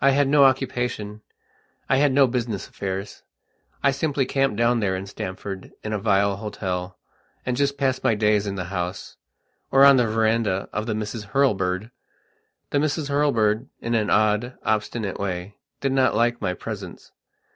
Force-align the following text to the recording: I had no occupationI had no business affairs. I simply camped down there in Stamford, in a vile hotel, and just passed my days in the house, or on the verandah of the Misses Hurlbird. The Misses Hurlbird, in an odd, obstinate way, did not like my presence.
I 0.00 0.10
had 0.10 0.28
no 0.28 0.42
occupationI 0.42 1.18
had 1.88 2.12
no 2.12 2.28
business 2.28 2.68
affairs. 2.68 3.24
I 3.82 3.90
simply 3.90 4.24
camped 4.24 4.56
down 4.56 4.78
there 4.78 4.94
in 4.94 5.04
Stamford, 5.06 5.72
in 5.82 5.92
a 5.92 5.98
vile 5.98 6.36
hotel, 6.36 6.96
and 7.44 7.56
just 7.56 7.76
passed 7.76 8.04
my 8.04 8.14
days 8.14 8.46
in 8.46 8.54
the 8.54 8.66
house, 8.70 9.16
or 9.72 9.84
on 9.84 9.96
the 9.96 10.06
verandah 10.06 10.68
of 10.72 10.86
the 10.86 10.94
Misses 10.94 11.26
Hurlbird. 11.34 11.90
The 12.70 12.78
Misses 12.78 13.08
Hurlbird, 13.08 13.66
in 13.80 13.96
an 13.96 14.10
odd, 14.10 14.56
obstinate 14.62 15.18
way, 15.18 15.56
did 15.80 15.90
not 15.90 16.14
like 16.14 16.40
my 16.40 16.54
presence. 16.54 17.10